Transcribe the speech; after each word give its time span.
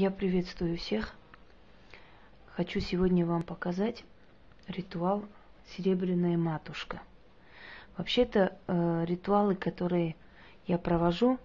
Я 0.00 0.10
приветствую 0.10 0.78
всех. 0.78 1.14
Хочу 2.56 2.80
сегодня 2.80 3.26
вам 3.26 3.42
показать 3.42 4.02
ритуал 4.66 5.26
«Серебряная 5.76 6.38
матушка». 6.38 7.02
Вообще-то 7.98 8.56
э, 8.66 9.04
ритуалы, 9.06 9.56
которые 9.56 10.16
я 10.66 10.78
провожу, 10.78 11.38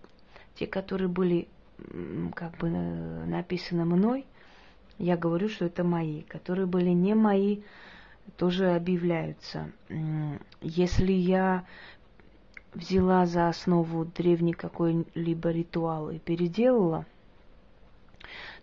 те, 0.54 0.68
которые 0.68 1.10
были 1.10 1.50
как 2.34 2.56
бы 2.56 2.70
э, 2.70 3.26
написаны 3.26 3.84
мной, 3.84 4.26
я 5.00 5.18
говорю, 5.18 5.50
что 5.50 5.66
это 5.66 5.84
мои. 5.84 6.22
Которые 6.22 6.66
были 6.66 6.92
не 6.92 7.14
мои, 7.14 7.62
тоже 8.38 8.74
объявляются. 8.74 9.70
Если 10.62 11.12
я 11.12 11.66
взяла 12.74 13.26
за 13.26 13.50
основу 13.50 14.06
древний 14.06 14.54
какой-либо 14.54 15.52
ритуал 15.52 16.10
и 16.10 16.20
переделала, 16.20 17.06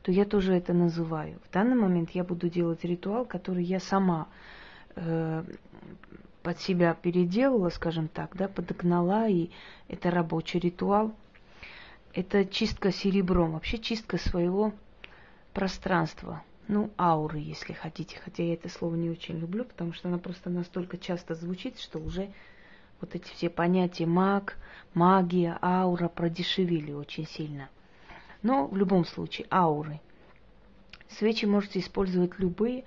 то 0.02 0.10
я 0.10 0.24
тоже 0.24 0.54
это 0.54 0.72
называю. 0.72 1.38
В 1.48 1.52
данный 1.52 1.76
момент 1.76 2.10
я 2.10 2.24
буду 2.24 2.48
делать 2.48 2.84
ритуал, 2.84 3.24
который 3.24 3.64
я 3.64 3.78
сама 3.78 4.28
э, 4.96 5.44
под 6.42 6.60
себя 6.60 6.94
переделала, 6.94 7.68
скажем 7.68 8.08
так, 8.08 8.36
да, 8.36 8.48
подогнала, 8.48 9.28
и 9.28 9.50
это 9.88 10.10
рабочий 10.10 10.58
ритуал. 10.58 11.14
Это 12.12 12.44
чистка 12.44 12.92
серебром, 12.92 13.52
вообще 13.52 13.78
чистка 13.78 14.18
своего 14.18 14.74
пространства, 15.54 16.42
ну, 16.68 16.90
ауры, 16.98 17.38
если 17.38 17.72
хотите. 17.72 18.18
Хотя 18.22 18.42
я 18.42 18.54
это 18.54 18.68
слово 18.68 18.96
не 18.96 19.08
очень 19.08 19.38
люблю, 19.38 19.64
потому 19.64 19.92
что 19.92 20.08
она 20.08 20.18
просто 20.18 20.50
настолько 20.50 20.98
часто 20.98 21.34
звучит, 21.34 21.78
что 21.78 21.98
уже 21.98 22.30
вот 23.00 23.14
эти 23.14 23.28
все 23.32 23.48
понятия 23.48 24.06
маг, 24.06 24.58
магия, 24.94 25.58
аура 25.62 26.08
продешевили 26.08 26.92
очень 26.92 27.26
сильно. 27.26 27.68
Но 28.42 28.66
в 28.66 28.76
любом 28.76 29.04
случае, 29.04 29.46
ауры. 29.50 30.00
Свечи 31.08 31.44
можете 31.44 31.80
использовать 31.80 32.38
любые. 32.38 32.84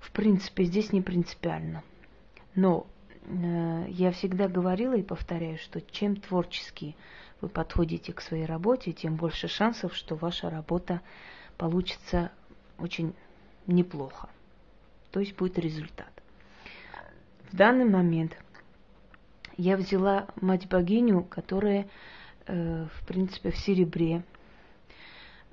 В 0.00 0.10
принципе, 0.12 0.64
здесь 0.64 0.92
не 0.92 1.02
принципиально. 1.02 1.82
Но 2.54 2.86
э, 3.24 3.86
я 3.88 4.10
всегда 4.12 4.48
говорила 4.48 4.94
и 4.94 5.02
повторяю, 5.02 5.58
что 5.58 5.80
чем 5.80 6.16
творчески 6.16 6.96
вы 7.40 7.48
подходите 7.48 8.12
к 8.12 8.20
своей 8.20 8.46
работе, 8.46 8.92
тем 8.92 9.16
больше 9.16 9.48
шансов, 9.48 9.94
что 9.94 10.16
ваша 10.16 10.50
работа 10.50 11.00
получится 11.56 12.32
очень 12.78 13.14
неплохо. 13.66 14.28
То 15.12 15.20
есть 15.20 15.36
будет 15.36 15.58
результат. 15.58 16.10
В 17.50 17.56
данный 17.56 17.84
момент– 17.84 18.36
я 19.58 19.76
взяла 19.76 20.28
мать-богиню, 20.40 21.24
которая, 21.24 21.88
э, 22.46 22.86
в 22.94 23.06
принципе, 23.06 23.50
в 23.50 23.56
серебре, 23.56 24.22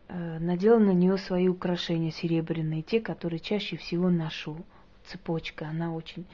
надела 0.07 0.79
на 0.79 0.91
нее 0.91 1.17
свои 1.17 1.47
украшения 1.47 2.11
серебряные, 2.11 2.81
те, 2.81 2.99
которые 3.01 3.39
чаще 3.39 3.77
всего 3.77 4.09
ношу. 4.09 4.57
Цепочка, 5.05 5.67
она 5.67 5.93
очень 5.93 6.25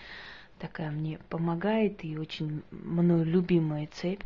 такая 0.59 0.91
мне 0.91 1.19
помогает 1.29 2.05
и 2.05 2.17
очень 2.17 2.61
мною 2.71 3.25
любимая 3.25 3.87
цепь. 3.91 4.23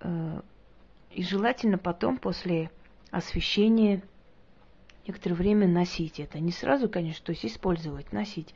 Э, 0.00 0.40
и 1.10 1.22
желательно 1.22 1.78
потом, 1.78 2.16
после 2.16 2.70
освещения, 3.10 4.02
некоторое 5.10 5.34
время 5.34 5.66
носить 5.66 6.20
это. 6.20 6.38
Не 6.38 6.52
сразу, 6.52 6.88
конечно, 6.88 7.26
то 7.26 7.32
есть 7.32 7.44
использовать, 7.44 8.12
носить. 8.12 8.54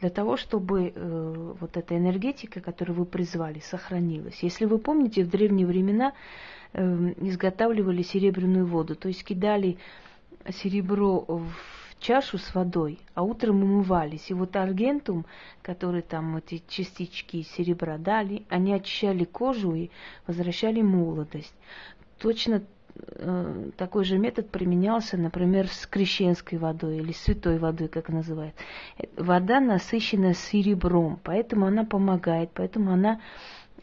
Для 0.00 0.10
того, 0.10 0.36
чтобы 0.36 0.92
э, 0.94 1.54
вот 1.58 1.76
эта 1.76 1.96
энергетика, 1.96 2.60
которую 2.60 2.96
вы 2.96 3.06
призвали, 3.06 3.60
сохранилась. 3.60 4.42
Если 4.42 4.66
вы 4.66 4.78
помните, 4.78 5.24
в 5.24 5.30
древние 5.30 5.66
времена 5.66 6.12
э, 6.74 7.14
изготавливали 7.22 8.02
серебряную 8.02 8.66
воду, 8.66 8.94
то 8.94 9.08
есть 9.08 9.24
кидали 9.24 9.78
серебро 10.50 11.24
в 11.26 11.50
чашу 11.98 12.36
с 12.36 12.54
водой, 12.54 12.98
а 13.14 13.22
утром 13.22 13.62
умывались. 13.62 14.30
И 14.30 14.34
вот 14.34 14.54
аргентум, 14.54 15.24
который 15.62 16.02
там 16.02 16.36
эти 16.36 16.62
частички 16.68 17.42
серебра 17.42 17.96
дали, 17.96 18.44
они 18.50 18.74
очищали 18.74 19.24
кожу 19.24 19.74
и 19.74 19.90
возвращали 20.26 20.82
молодость. 20.82 21.54
Точно 22.18 22.62
такой 23.76 24.04
же 24.04 24.18
метод 24.18 24.50
применялся, 24.50 25.16
например, 25.16 25.68
с 25.68 25.86
крещенской 25.86 26.58
водой 26.58 26.98
или 26.98 27.12
святой 27.12 27.58
водой, 27.58 27.88
как 27.88 28.08
называют. 28.08 28.54
Вода 29.16 29.60
насыщена 29.60 30.34
серебром, 30.34 31.18
поэтому 31.22 31.66
она 31.66 31.84
помогает, 31.84 32.50
поэтому 32.54 32.92
она, 32.92 33.20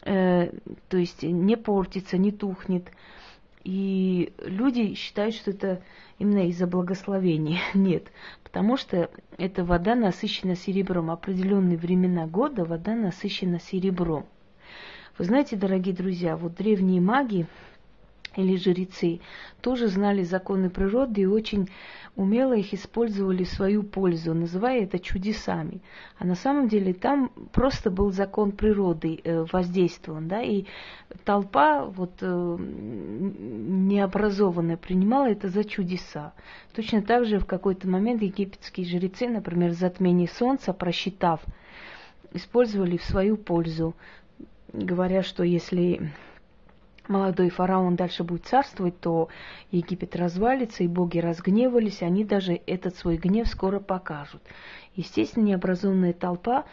э, 0.03 0.51
то 0.89 0.97
есть, 0.97 1.23
не 1.23 1.57
портится, 1.57 2.17
не 2.17 2.31
тухнет. 2.31 2.91
И 3.63 4.33
люди 4.39 4.93
считают, 4.93 5.35
что 5.35 5.51
это 5.51 5.81
именно 6.19 6.47
из-за 6.49 6.67
благословения. 6.67 7.59
Нет, 7.73 8.11
потому 8.43 8.77
что 8.77 9.09
эта 9.37 9.63
вода 9.63 9.95
насыщена 9.95 10.55
серебром. 10.55 11.11
Определенные 11.11 11.77
времена 11.77 12.27
года 12.27 12.65
вода 12.65 12.95
насыщена 12.95 13.59
серебром. 13.59 14.25
Вы 15.17 15.25
знаете, 15.25 15.55
дорогие 15.55 15.93
друзья, 15.93 16.35
вот 16.35 16.55
древние 16.55 16.99
маги, 16.99 17.45
или 18.35 18.57
жрецы, 18.57 19.21
тоже 19.61 19.87
знали 19.87 20.23
законы 20.23 20.69
природы 20.69 21.21
и 21.21 21.25
очень 21.25 21.69
умело 22.15 22.53
их 22.53 22.73
использовали 22.73 23.43
в 23.43 23.49
свою 23.49 23.83
пользу, 23.83 24.33
называя 24.33 24.83
это 24.83 24.99
чудесами. 24.99 25.81
А 26.17 26.25
на 26.25 26.35
самом 26.35 26.67
деле 26.67 26.93
там 26.93 27.31
просто 27.51 27.89
был 27.89 28.11
закон 28.11 28.51
природы 28.51 29.19
э, 29.23 29.45
воздействован, 29.51 30.27
да, 30.27 30.41
и 30.41 30.65
толпа 31.25 31.85
вот 31.85 32.13
э, 32.21 32.57
необразованная 32.59 34.77
принимала 34.77 35.29
это 35.29 35.49
за 35.49 35.63
чудеса. 35.63 36.33
Точно 36.73 37.01
так 37.01 37.25
же 37.25 37.39
в 37.39 37.45
какой-то 37.45 37.87
момент 37.87 38.21
египетские 38.21 38.85
жрецы, 38.85 39.27
например, 39.27 39.71
затмение 39.71 40.27
солнца, 40.27 40.73
просчитав, 40.73 41.41
использовали 42.33 42.97
в 42.97 43.03
свою 43.03 43.37
пользу, 43.37 43.95
говоря, 44.71 45.23
что 45.23 45.43
если 45.43 46.11
молодой 47.07 47.49
фараон 47.49 47.95
дальше 47.95 48.23
будет 48.23 48.45
царствовать, 48.45 48.99
то 48.99 49.29
Египет 49.71 50.15
развалится, 50.15 50.83
и 50.83 50.87
боги 50.87 51.19
разгневались, 51.19 52.01
они 52.01 52.23
даже 52.23 52.59
этот 52.65 52.95
свой 52.95 53.17
гнев 53.17 53.47
скоро 53.47 53.79
покажут. 53.79 54.41
Естественно, 54.95 55.45
необразованная 55.45 56.13
толпа 56.13 56.65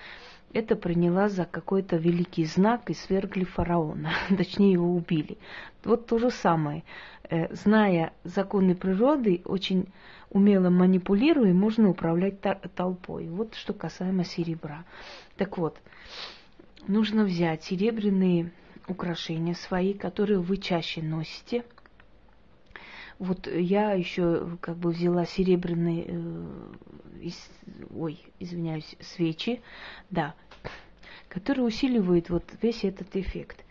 это 0.52 0.74
приняла 0.74 1.28
за 1.28 1.44
какой-то 1.44 1.96
великий 1.96 2.44
знак 2.44 2.90
и 2.90 2.94
свергли 2.94 3.44
фараона, 3.44 4.10
точнее 4.36 4.72
его 4.72 4.94
убили. 4.94 5.38
Вот 5.84 6.06
то 6.06 6.18
же 6.18 6.30
самое. 6.30 6.82
Э, 7.28 7.54
зная 7.54 8.12
законы 8.24 8.74
природы, 8.74 9.42
очень 9.44 9.86
умело 10.30 10.70
манипулируя, 10.70 11.52
можно 11.52 11.88
управлять 11.88 12.40
толпой. 12.74 13.28
Вот 13.28 13.54
что 13.54 13.72
касаемо 13.72 14.24
серебра. 14.24 14.84
Так 15.36 15.58
вот, 15.58 15.76
нужно 16.86 17.24
взять 17.24 17.64
серебряные 17.64 18.52
украшения 18.90 19.54
свои, 19.54 19.94
которые 19.94 20.40
вы 20.40 20.56
чаще 20.56 21.02
носите. 21.02 21.64
Вот 23.18 23.46
я 23.46 23.92
еще 23.92 24.56
как 24.60 24.76
бы 24.78 24.90
взяла 24.90 25.26
серебряные, 25.26 26.04
э, 26.08 26.72
из, 27.20 27.50
ой, 27.94 28.18
извиняюсь, 28.38 28.96
свечи, 29.00 29.60
да, 30.08 30.34
которые 31.28 31.66
усиливают 31.66 32.30
вот 32.30 32.44
весь 32.62 32.82
этот 32.82 33.14
эффект. 33.16 33.64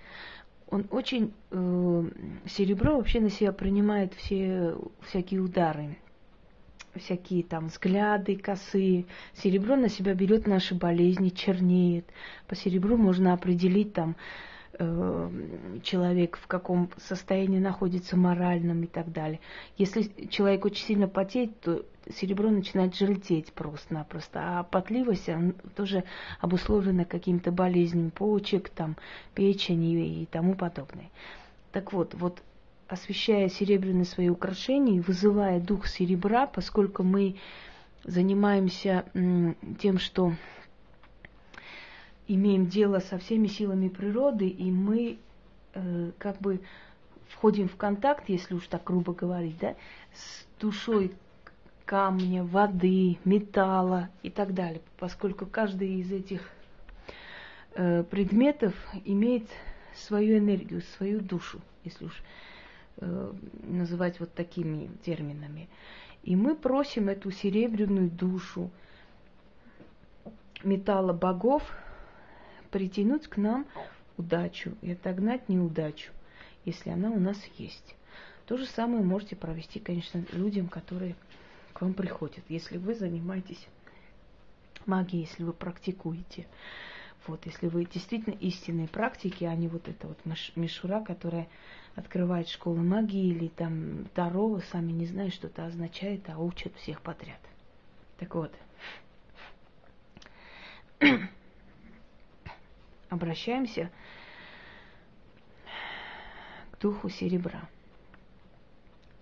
Он 0.68 0.85
очень 0.91 1.34
э, 1.50 2.03
серебро 2.46 2.97
вообще 2.97 3.19
на 3.22 3.31
себя 3.31 3.52
принимает 3.52 4.13
все 4.13 4.78
всякие 5.02 5.41
удары, 5.41 5.97
всякие 6.96 7.44
там 7.44 7.68
взгляды 7.68 8.35
косые. 8.35 9.06
Серебро 9.34 9.75
на 9.75 9.90
себя 9.90 10.13
берет 10.13 10.46
наши 10.46 10.75
болезни, 10.75 11.29
чернеет. 11.29 12.06
По 12.47 12.56
серебру 12.56 12.97
можно 12.97 13.34
определить 13.34 13.94
там 13.94 14.16
человек 15.84 16.38
в 16.38 16.47
каком 16.47 16.90
состоянии 16.97 17.59
находится 17.59 18.16
моральном 18.16 18.84
и 18.84 18.88
так 18.88 19.12
далее. 19.12 19.40
Если 19.78 20.28
человек 20.29 20.66
очень 20.66 20.85
сильно 20.85 21.08
потеет, 21.08 21.59
то 21.59 21.85
серебро 22.14 22.49
начинает 22.49 22.96
желтеть 22.96 23.52
просто-напросто, 23.53 24.59
а 24.59 24.64
потливость 24.64 25.29
она 25.29 25.53
тоже 25.76 26.03
обусловлена 26.40 27.05
какими-то 27.05 27.52
болезнями 27.52 28.09
почек, 28.09 28.70
там, 28.70 28.96
печени 29.35 30.22
и 30.22 30.26
тому 30.26 30.55
подобное. 30.55 31.09
Так 31.72 31.93
вот, 31.93 32.14
вот 32.16 32.41
освещая 32.88 33.49
серебряные 33.49 34.05
свои 34.05 34.29
украшения, 34.29 35.02
вызывая 35.02 35.59
дух 35.59 35.88
серебра, 35.88 36.47
поскольку 36.47 37.03
мы 37.03 37.35
занимаемся 38.03 39.05
тем, 39.79 39.99
что 39.99 40.34
имеем 42.29 42.67
дело 42.67 42.99
со 42.99 43.17
всеми 43.17 43.47
силами 43.47 43.90
природы, 43.90 44.47
и 44.47 44.72
мы 44.72 45.17
э, 45.73 46.11
как 46.17 46.40
бы 46.40 46.61
входим 47.28 47.67
в 47.67 47.76
контакт, 47.76 48.29
если 48.29 48.53
уж 48.53 48.67
так 48.67 48.84
грубо 48.84 49.14
говорить, 49.14 49.58
да, 49.59 49.76
с 50.14 50.46
душой 50.61 51.11
камня, 51.85 52.43
воды, 52.43 53.17
металла 53.26 54.09
и 54.22 54.29
так 54.29 54.53
далее, 54.53 54.81
поскольку 54.97 55.47
каждый 55.47 55.96
из 56.02 56.11
этих 56.11 56.47
э, 57.73 58.03
предметов 58.03 58.76
имеет 59.05 59.47
свою 59.96 60.37
энергию, 60.37 60.84
свою 60.97 61.22
душу, 61.22 61.59
если 61.84 62.05
уж 62.05 62.23
э, 62.97 63.34
называть 63.64 64.20
вот 64.20 64.31
такими 64.34 64.91
терминами. 65.03 65.67
И 66.22 66.35
мы 66.35 66.55
просим 66.55 67.09
эту 67.09 67.31
серебряную 67.31 68.11
душу 68.11 68.70
металла 70.64 71.14
богов 71.14 71.64
притянуть 72.71 73.27
к 73.27 73.37
нам 73.37 73.66
удачу 74.17 74.75
и 74.81 74.91
отогнать 74.91 75.49
неудачу, 75.49 76.11
если 76.66 76.89
она 76.89 77.09
у 77.09 77.19
нас 77.19 77.37
есть. 77.57 77.95
То 78.45 78.57
же 78.57 78.66
самое 78.66 79.03
можете 79.03 79.35
провести, 79.35 79.79
конечно, 79.79 80.23
людям, 80.31 80.67
которые 80.67 81.16
к 81.73 81.81
вам 81.81 81.93
приходят. 81.93 82.43
Если 82.49 82.77
вы 82.77 82.95
занимаетесь 82.95 83.67
магией, 84.85 85.25
если 85.25 85.43
вы 85.43 85.53
практикуете. 85.53 86.47
Вот, 87.27 87.45
если 87.45 87.67
вы 87.67 87.85
действительно 87.85 88.33
истинные 88.33 88.87
практики, 88.87 89.43
а 89.43 89.55
не 89.55 89.67
вот 89.67 89.87
эта 89.87 90.07
вот 90.07 90.17
мишура, 90.55 91.01
которая 91.01 91.47
открывает 91.95 92.49
школы 92.49 92.81
магии 92.81 93.27
или 93.27 93.47
там 93.49 94.05
Таро, 94.16 94.59
сами 94.71 94.91
не 94.91 95.05
знаете, 95.05 95.35
что 95.35 95.47
это 95.47 95.66
означает, 95.66 96.29
а 96.29 96.39
учат 96.39 96.75
всех 96.77 97.01
подряд. 97.01 97.39
Так 98.17 98.35
вот, 98.35 98.51
обращаемся 103.09 103.91
к 106.72 106.79
духу 106.79 107.09
серебра. 107.09 107.67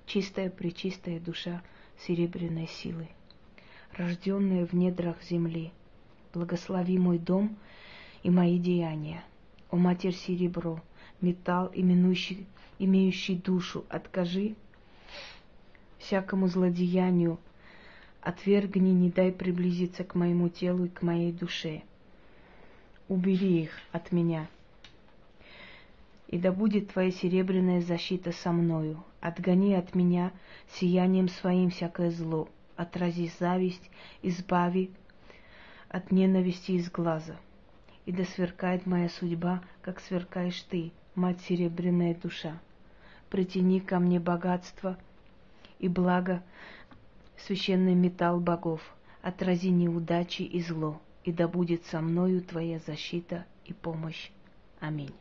Чистая, 0.06 0.50
пречистая 0.50 1.20
душа 1.20 1.62
серебряной 2.00 2.68
силы, 2.68 3.08
рожденная 3.94 4.66
в 4.66 4.74
недрах 4.74 5.22
земли, 5.24 5.72
благослови 6.34 6.98
мой 6.98 7.18
дом 7.18 7.58
и 8.24 8.30
мои 8.30 8.60
деяния. 8.60 9.24
О 9.70 9.76
Матерь 9.76 10.14
Серебро, 10.14 10.82
металл, 11.20 11.72
именующий, 11.74 12.46
имеющий 12.80 13.36
душу, 13.36 13.86
откажи 13.90 14.56
всякому 15.98 16.48
злодеянию, 16.48 17.38
отвергни, 18.22 18.92
не 18.92 19.10
дай 19.10 19.34
приблизиться 19.34 20.06
к 20.06 20.16
моему 20.16 20.48
телу 20.48 20.86
и 20.86 20.90
к 20.90 21.02
моей 21.02 21.34
душе. 21.34 21.84
Убери 23.10 23.64
их 23.64 23.72
от 23.92 24.12
меня. 24.12 24.48
И 26.28 26.38
да 26.38 26.52
будет 26.52 26.92
твоя 26.92 27.12
серебряная 27.12 27.82
защита 27.82 28.32
со 28.32 28.52
мною. 28.52 29.04
Отгони 29.22 29.74
от 29.74 29.96
меня 29.96 30.32
сиянием 30.74 31.30
своим 31.30 31.70
всякое 31.70 32.12
зло. 32.12 32.50
Отрази 32.76 33.32
зависть, 33.40 33.90
избави 34.22 34.92
от 35.90 36.12
ненависти 36.12 36.74
из 36.74 36.92
глаза. 36.92 37.38
И 38.06 38.12
да 38.12 38.24
сверкает 38.26 38.86
моя 38.86 39.10
судьба, 39.10 39.64
как 39.82 40.00
сверкаешь 40.00 40.62
ты, 40.64 40.92
мать 41.16 41.42
серебряная 41.42 42.14
душа. 42.14 42.60
Притяни 43.30 43.80
ко 43.80 44.00
мне 44.00 44.20
богатство 44.20 44.98
и 45.80 45.88
благо, 45.88 46.44
священный 47.38 47.96
металл 47.96 48.40
богов, 48.40 48.82
отрази 49.22 49.70
неудачи 49.70 50.44
и 50.44 50.62
зло, 50.62 51.02
и 51.28 51.34
да 51.34 51.50
будет 51.50 51.84
со 51.88 52.00
мною 52.00 52.42
твоя 52.42 52.80
защита 52.80 53.46
и 53.66 53.74
помощь. 53.74 54.32
Аминь. 54.80 55.14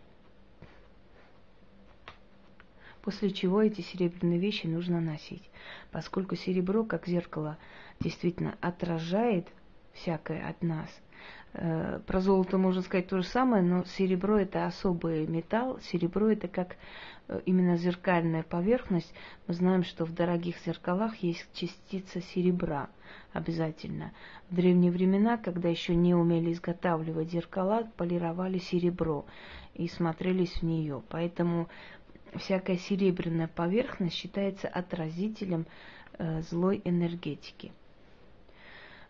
После 3.03 3.33
чего 3.33 3.61
эти 3.61 3.81
серебряные 3.81 4.39
вещи 4.39 4.69
нужно 4.69 5.01
носить, 5.01 5.51
поскольку 5.91 6.37
серебро, 6.37 6.85
как 6.85 7.09
зеркало, 7.09 7.59
действительно 7.99 8.57
отражает 8.61 9.49
всякое 9.97 10.49
от 10.49 10.63
нас– 10.63 10.89
Э, 11.59 12.01
про 12.07 12.21
золото 12.21 12.59
можно 12.59 12.83
сказать 12.83 13.09
то 13.09 13.17
же 13.19 13.27
самое, 13.27 13.63
но 13.63 13.85
серебро 13.85 14.39
это 14.39 14.67
особый 14.67 15.27
металл. 15.27 15.81
Серебро 15.81 16.29
это 16.29 16.49
как 16.49 16.77
э, 17.29 17.41
именно 17.47 17.77
зеркальная 17.77 18.43
поверхность. 18.43 19.13
Мы 19.47 19.55
знаем, 19.55 19.83
что 19.83 20.05
в 20.05 20.13
дорогих 20.13 20.57
зеркалах 20.67 21.17
есть 21.17 21.47
частица 21.55 22.21
серебра 22.21 22.91
обязательно. 23.33 24.13
В 24.51 24.55
древние 24.55 24.93
времена, 24.93 25.39
когда 25.39 25.71
еще 25.71 25.95
не 25.95 26.15
умели 26.15 26.53
изготавливать 26.53 27.31
зеркала, 27.31 27.91
полировали 27.97 28.59
серебро 28.59 29.25
и 29.75 29.89
смотрелись 29.89 30.57
в 30.57 30.63
нее. 30.63 31.03
Поэтому 31.09 31.69
всякая 32.35 32.77
серебряная 32.77 33.49
поверхность 33.49 34.17
считается 34.17 34.69
отразителем 34.69 35.65
э, 36.19 36.43
злой 36.43 36.83
энергетики. 36.85 37.73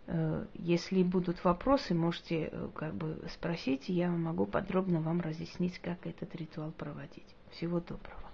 Э, 0.07 0.47
если 0.55 1.03
будут 1.03 1.45
вопросы, 1.45 1.95
можете 1.95 2.49
э, 2.53 2.69
как 2.75 2.95
бы 2.95 3.23
спросить, 3.33 3.89
и 3.89 3.93
я 3.93 4.11
могу 4.11 4.47
подробно 4.47 5.01
вам 5.01 5.21
разъяснить, 5.21 5.79
как 5.79 6.07
этот 6.07 6.35
ритуал 6.37 6.71
проводить. 6.73 7.35
Всего 7.51 7.81
доброго. 7.81 8.26